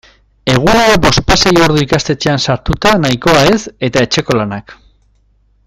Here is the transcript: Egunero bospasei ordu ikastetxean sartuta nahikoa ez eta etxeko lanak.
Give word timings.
Egunero 0.51 0.95
bospasei 1.03 1.51
ordu 1.65 1.83
ikastetxean 1.85 2.41
sartuta 2.47 2.95
nahikoa 3.03 3.45
ez 3.53 3.61
eta 3.89 4.07
etxeko 4.09 4.39
lanak. 4.43 4.75